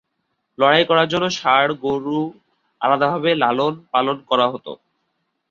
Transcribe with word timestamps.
লড়াই 0.57 0.83
করার 0.89 1.07
জন্য 1.07 1.25
ষাঁড় 1.39 1.71
গরু 1.83 2.19
আলাদাভাবে 2.81 3.31
লালন 3.41 3.73
পালন 3.91 4.17
করা 4.29 4.45
হতো। 4.53 4.71